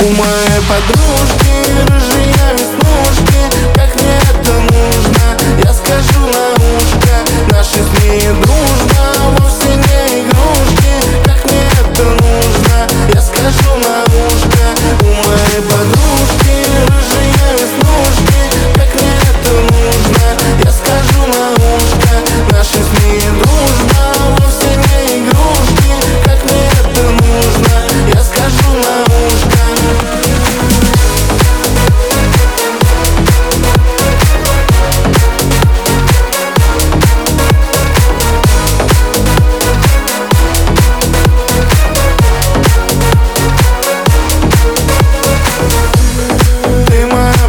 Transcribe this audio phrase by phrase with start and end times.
[0.00, 1.54] У моей подружки
[1.88, 2.33] рыжие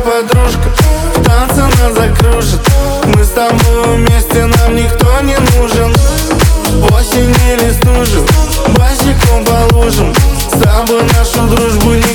[0.05, 0.69] подружка
[1.23, 2.61] Танцы нас закружит
[3.05, 5.93] Мы с тобой вместе, нам никто не нужен.
[6.93, 8.25] Осень или стужу
[8.75, 10.13] Босиком по лужам.
[10.47, 12.14] С тобой нашу дружбу не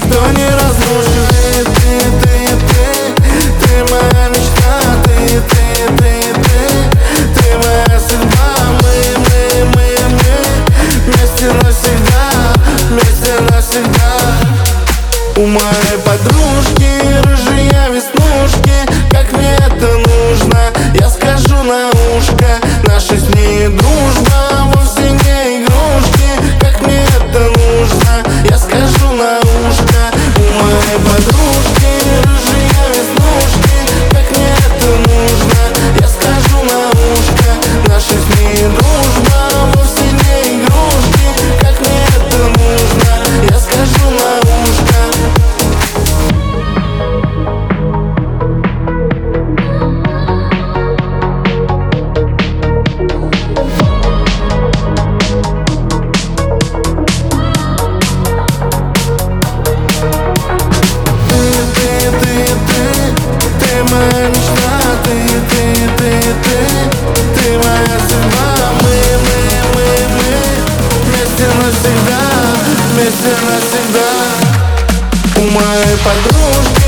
[30.91, 32.10] моей подружке.
[71.71, 72.19] навсегда,
[72.93, 74.11] вместе навсегда.
[75.37, 76.80] У моей подружки